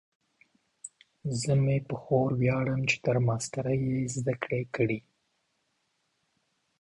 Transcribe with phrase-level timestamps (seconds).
[1.41, 4.99] زه مې په خور ویاړم چې تر ماسټرۍ یې زده کړې کړي